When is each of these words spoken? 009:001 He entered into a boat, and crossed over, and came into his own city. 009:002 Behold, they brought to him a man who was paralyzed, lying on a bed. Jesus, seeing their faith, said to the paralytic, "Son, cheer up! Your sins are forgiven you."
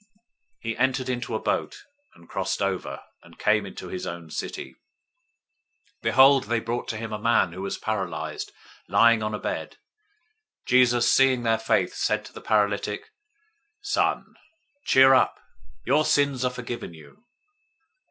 009:001 0.03 0.07
He 0.61 0.77
entered 0.77 1.09
into 1.09 1.35
a 1.35 1.39
boat, 1.39 1.83
and 2.15 2.27
crossed 2.27 2.59
over, 2.59 3.03
and 3.21 3.37
came 3.37 3.67
into 3.67 3.87
his 3.87 4.07
own 4.07 4.31
city. 4.31 4.71
009:002 6.01 6.01
Behold, 6.01 6.43
they 6.45 6.59
brought 6.59 6.87
to 6.87 6.97
him 6.97 7.13
a 7.13 7.19
man 7.21 7.51
who 7.53 7.61
was 7.61 7.77
paralyzed, 7.77 8.51
lying 8.89 9.21
on 9.21 9.35
a 9.35 9.37
bed. 9.37 9.77
Jesus, 10.65 11.11
seeing 11.13 11.43
their 11.43 11.59
faith, 11.59 11.93
said 11.93 12.25
to 12.25 12.33
the 12.33 12.41
paralytic, 12.41 13.11
"Son, 13.83 14.25
cheer 14.85 15.13
up! 15.13 15.35
Your 15.85 16.03
sins 16.03 16.43
are 16.43 16.49
forgiven 16.49 16.95
you." 16.95 17.23